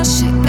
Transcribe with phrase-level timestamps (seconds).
[0.00, 0.39] I should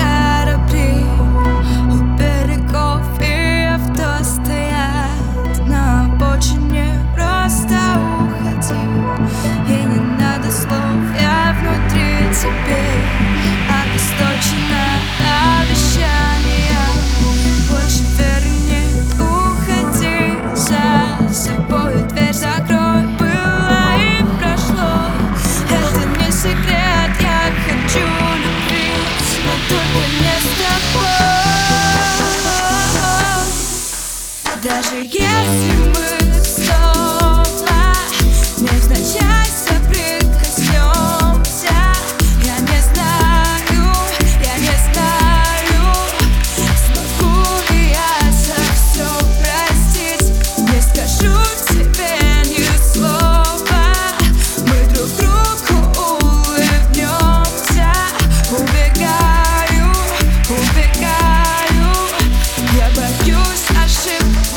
[64.02, 64.51] to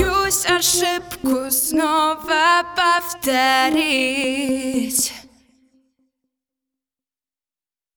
[0.00, 2.64] боюсь ошибку снова
[3.20, 4.00] повторить.